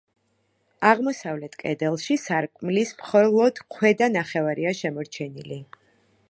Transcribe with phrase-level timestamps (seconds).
[0.91, 5.61] აღმოსავლეთ კედელში სარკმლის მხოლოდ ქვედა ნახევარია შემორჩენილი.